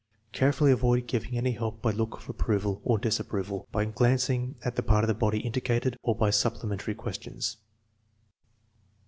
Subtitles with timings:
[0.31, 4.81] Carefully avoid giving any help by look of approval or disapproval, by glancing at the
[4.81, 7.57] part of the body indicated, or by supplementary questions.